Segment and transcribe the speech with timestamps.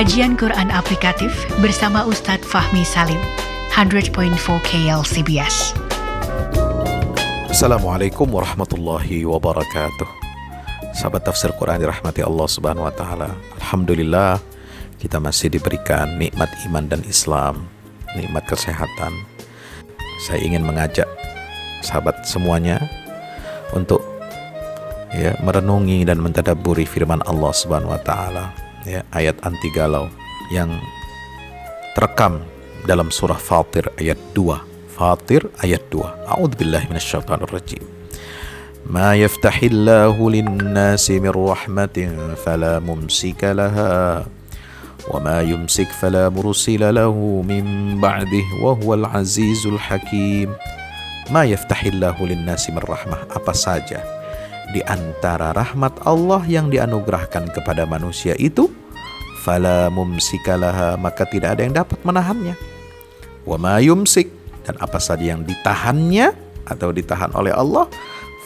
[0.00, 1.28] Kajian Quran Aplikatif
[1.60, 3.20] bersama Ustadz Fahmi Salim,
[3.68, 4.32] 100.4
[4.64, 5.76] KLCBS.
[7.52, 10.08] Assalamualaikum warahmatullahi wabarakatuh.
[10.96, 13.36] Sahabat tafsir Quran dirahmati Allah Subhanahu wa taala.
[13.60, 14.40] Alhamdulillah
[14.96, 17.68] kita masih diberikan nikmat iman dan Islam,
[18.16, 19.12] nikmat kesehatan.
[20.24, 21.12] Saya ingin mengajak
[21.84, 22.80] sahabat semuanya
[23.76, 24.00] untuk
[25.12, 30.07] ya merenungi dan mentadaburi firman Allah Subhanahu wa taala ya ayat anti galau
[30.53, 30.69] yang
[31.97, 32.43] terekam
[32.85, 37.95] dalam surah Fatir ayat 2 Fatir ayat 2 A'udzubillahi minasyaitonirrajim
[38.85, 41.97] ما يفتح الله للناس من رحمة
[42.45, 44.25] فلا ممسك لها
[45.09, 47.15] وما يمسك فلا مرسل له
[47.49, 47.65] من
[48.01, 50.53] بعده وهو العزيز الحكيم
[51.33, 54.05] ما يفتح الله للناس من رحمة apa saja
[54.70, 58.70] di antara rahmat Allah yang dianugerahkan kepada manusia itu
[59.42, 62.54] fala mumsikalaha maka tidak ada yang dapat menahannya.
[63.42, 64.30] Wa ma yumsik
[64.62, 66.30] dan apa saja yang ditahannya
[66.68, 67.90] atau ditahan oleh Allah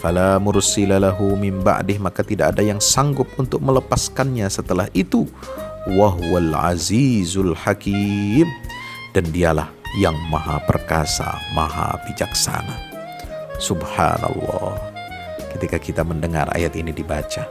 [0.00, 5.28] fala mursilalahu min ba'dih maka tidak ada yang sanggup untuk melepaskannya setelah itu.
[5.84, 8.48] Wahwal azizul hakim
[9.12, 9.68] dan dialah
[10.00, 12.80] yang maha perkasa maha bijaksana.
[13.60, 14.93] Subhanallah
[15.54, 17.46] ketika kita mendengar ayat ini dibaca.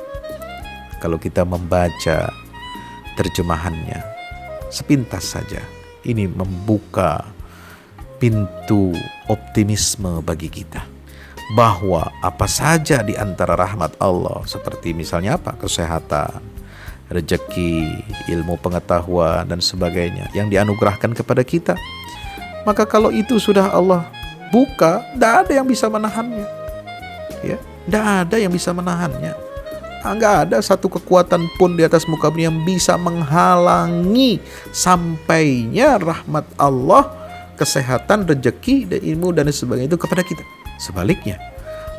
[0.99, 2.31] Kalau kita membaca
[3.15, 3.99] terjemahannya
[4.71, 5.59] sepintas saja,
[6.03, 7.23] ini membuka
[8.19, 8.95] pintu
[9.27, 10.83] optimisme bagi kita
[11.53, 16.39] bahwa apa saja di antara rahmat Allah seperti misalnya apa kesehatan,
[17.11, 17.99] rezeki,
[18.31, 21.75] ilmu pengetahuan dan sebagainya yang dianugerahkan kepada kita.
[22.63, 24.07] Maka kalau itu sudah Allah
[24.55, 26.47] buka, tidak ada yang bisa menahannya.
[27.43, 29.33] Ya, tidak ada yang bisa menahannya.
[30.03, 34.43] Enggak ada satu kekuatan pun di atas muka bumi yang bisa menghalangi
[34.75, 37.07] sampainya rahmat Allah,
[37.55, 40.43] kesehatan, rezeki, dan ilmu dan sebagainya itu kepada kita.
[40.75, 41.39] Sebaliknya,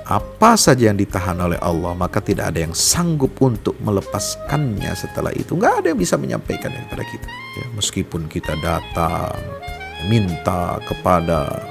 [0.04, 5.56] apa saja yang ditahan oleh Allah maka tidak ada yang sanggup untuk melepaskannya setelah itu
[5.56, 9.32] nggak ada yang bisa menyampaikannya kepada kita ya, meskipun kita datang
[10.04, 11.64] minta kepada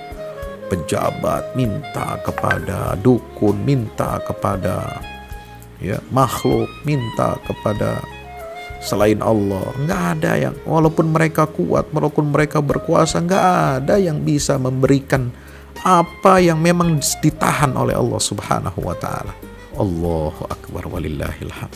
[0.67, 5.01] pejabat, minta kepada dukun, minta kepada
[5.83, 7.99] ya makhluk, minta kepada
[8.83, 9.63] selain Allah.
[9.83, 13.47] Nggak ada yang walaupun mereka kuat, walaupun mereka berkuasa, nggak
[13.83, 15.31] ada yang bisa memberikan
[15.83, 19.35] apa yang memang ditahan oleh Allah Subhanahu wa taala.
[19.73, 21.71] Allahu akbar walillahilham.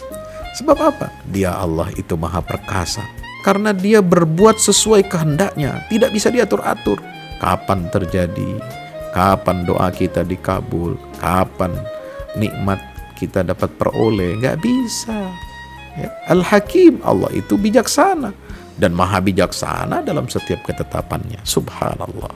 [0.58, 1.08] Sebab apa?
[1.30, 3.06] Dia Allah itu maha perkasa.
[3.46, 7.00] Karena dia berbuat sesuai kehendaknya, tidak bisa diatur-atur.
[7.38, 8.58] Kapan terjadi,
[9.14, 11.74] kapan doa kita dikabul, kapan
[12.38, 12.81] nikmat
[13.18, 15.34] kita dapat peroleh, nggak bisa.
[15.98, 16.09] Ya.
[16.30, 18.30] Al-Hakim Allah itu bijaksana
[18.78, 21.42] dan maha bijaksana dalam setiap ketetapannya.
[21.42, 22.30] Subhanallah.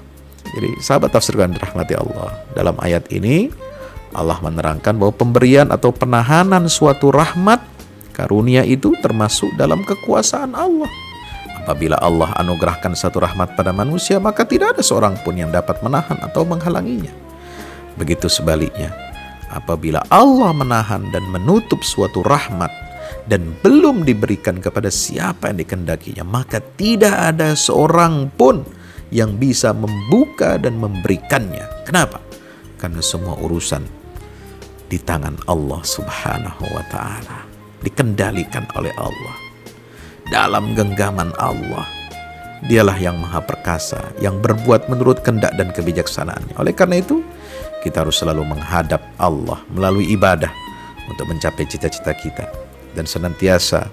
[0.52, 2.42] Jadi sahabat tafsirkan dirahmati Allah.
[2.58, 3.54] Dalam ayat ini
[4.12, 7.64] Allah menerangkan bahwa pemberian atau penahanan suatu rahmat
[8.12, 10.92] karunia itu termasuk dalam kekuasaan Allah.
[11.62, 16.18] Apabila Allah anugerahkan satu rahmat pada manusia, maka tidak ada seorang pun yang dapat menahan
[16.26, 17.14] atau menghalanginya.
[18.02, 18.90] Begitu sebaliknya,
[19.54, 22.74] apabila Allah menahan dan menutup suatu rahmat
[23.30, 28.66] dan belum diberikan kepada siapa yang dikendakinya, maka tidak ada seorang pun
[29.14, 31.86] yang bisa membuka dan memberikannya.
[31.86, 32.26] Kenapa?
[32.82, 33.86] Karena semua urusan
[34.90, 37.46] di tangan Allah Subhanahu wa taala,
[37.86, 39.41] dikendalikan oleh Allah
[40.32, 41.86] dalam genggaman Allah.
[42.64, 46.56] Dialah yang maha perkasa, yang berbuat menurut kendak dan kebijaksanaannya.
[46.56, 47.20] Oleh karena itu,
[47.84, 50.50] kita harus selalu menghadap Allah melalui ibadah
[51.12, 52.48] untuk mencapai cita-cita kita.
[52.96, 53.92] Dan senantiasa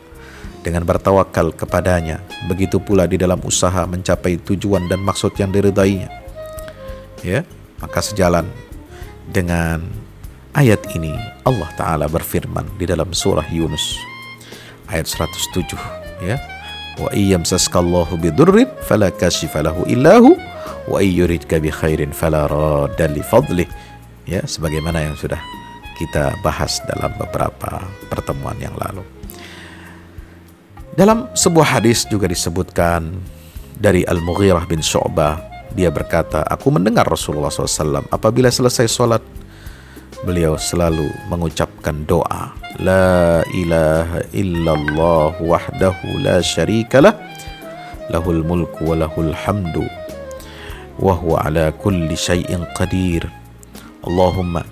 [0.63, 2.23] dengan bertawakal kepadanya.
[2.47, 6.13] Begitu pula di dalam usaha mencapai tujuan dan maksud yang diridainya.
[7.25, 7.43] Ya,
[7.83, 8.47] maka sejalan
[9.27, 9.83] dengan
[10.55, 13.99] ayat ini Allah Ta'ala berfirman di dalam surah Yunus
[14.87, 16.37] ayat 107 ya.
[16.99, 20.35] Wa iyam saskallahu bidurrin fala kashifa lahu illahu
[20.91, 23.69] wa iyyuridka bi khairin fala radda li fadlih
[24.27, 25.39] ya sebagaimana yang sudah
[25.99, 29.03] kita bahas dalam beberapa pertemuan yang lalu.
[30.99, 33.15] Dalam sebuah hadis juga disebutkan
[33.79, 35.39] dari Al-Mughirah bin Syu'bah
[35.79, 39.23] dia berkata aku mendengar Rasulullah SAW apabila selesai sholat
[40.23, 42.55] beliau selalu mengucapkan doa.
[42.79, 47.15] La ilaha illallah wahdahu la syarika lah.
[48.09, 49.85] Lahul mulku wa lahul hamdu.
[50.99, 53.27] Wa huwa ala kulli syai'in qadir.
[54.03, 54.63] Allahumma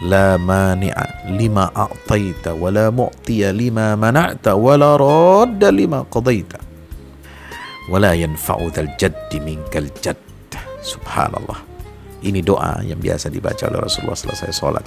[0.00, 6.70] La mani'a lima a'taita Wa la mu'tiya lima mana'ta Wa la radda lima qadaita
[7.90, 10.22] wala yanfa'u dzal jaddi minkal jadd.
[10.80, 11.69] Subhanallah
[12.24, 14.86] ini doa yang biasa dibaca oleh Rasulullah selesai sholat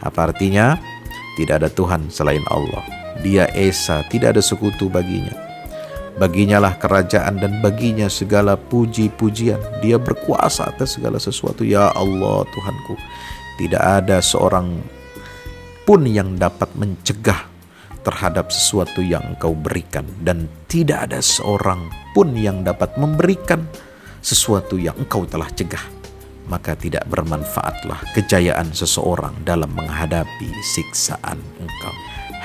[0.00, 0.76] apa artinya
[1.36, 2.84] tidak ada Tuhan selain Allah
[3.20, 5.46] dia esa tidak ada sekutu baginya
[6.16, 9.60] Baginya lah kerajaan dan baginya segala puji-pujian.
[9.84, 11.60] Dia berkuasa atas segala sesuatu.
[11.60, 12.96] Ya Allah Tuhanku.
[13.60, 14.80] Tidak ada seorang
[15.84, 17.52] pun yang dapat mencegah
[18.00, 20.08] terhadap sesuatu yang engkau berikan.
[20.24, 23.68] Dan tidak ada seorang pun yang dapat memberikan
[24.24, 25.84] sesuatu yang engkau telah cegah.
[26.46, 31.94] Maka tidak bermanfaatlah kejayaan seseorang dalam menghadapi siksaan engkau.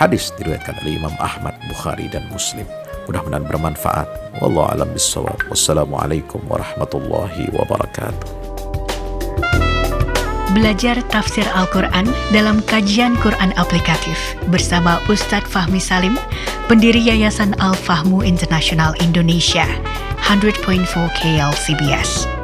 [0.01, 2.65] Hadis diriwayatkan oleh Imam Ahmad, Bukhari, dan Muslim.
[3.05, 4.09] Mudah-mudahan bermanfaat.
[4.41, 5.37] Wallahu alam bisawab.
[5.53, 8.41] Wassalamualaikum warahmatullahi wabarakatuh.
[10.51, 16.19] Belajar tafsir Al-Quran dalam kajian Quran aplikatif bersama Ustadz Fahmi Salim,
[16.67, 19.63] pendiri Yayasan Al-Fahmu International Indonesia,
[20.27, 20.83] 100.4
[21.15, 22.40] KLCBS.